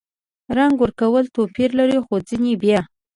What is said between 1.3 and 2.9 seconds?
توپیر لري– خو ځینې بیا